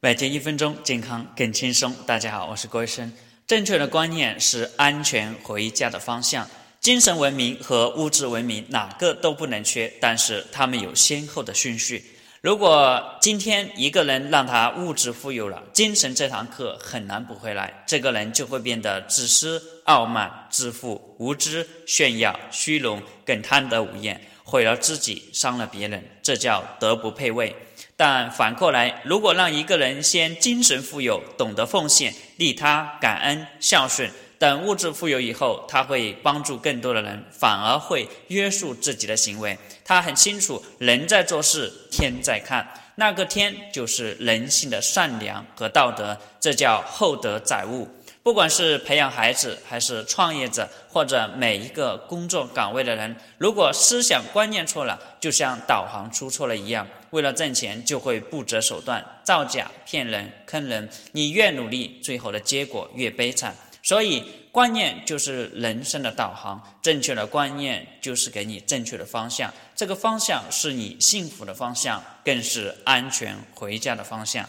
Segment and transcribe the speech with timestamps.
[0.00, 1.92] 每天一分钟，健康更轻松。
[2.06, 3.12] 大家好，我是郭医生。
[3.48, 6.48] 正确的观念是安全回家的方向。
[6.78, 12.04] 精神文明和物质文明哪个都不能缺，但是他们有先后的顺序。
[12.40, 27.56] 如果今天一个人让他物质富有了，精神这堂课很难补回来，这个人就会变得自私、傲慢、自负、无知、炫耀、虚荣，更贪得无厌，毁了自己，伤了别人，这叫德不配位。
[28.00, 39.58] 但反过来，如果让一个人先精神富有，懂得奉献、利他、感恩、孝顺，等物质富有以后，他会帮助更多的人，反而会约束自己的行为。
[39.84, 47.88] 他很清楚，人在做事，天在看，那个天就是人性的善良和道德，这叫厚德载物。
[48.28, 60.86] 不管是培养孩子，还是创业者，或者每一个工作岗位的人，如果思想观念错了，就像导航出错了一样，为了挣钱就会不择手段，造假、骗人、坑人。
[61.12, 63.56] 你越努力，最后的结果越悲惨。
[63.82, 74.46] 所以，观念就是人生的导航，正确的观念就是给你正确的方向，这个方向是你幸福的方向，更是安全回家的方向。